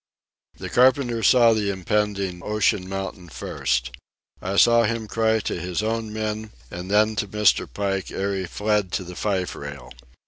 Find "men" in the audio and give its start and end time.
6.11-6.53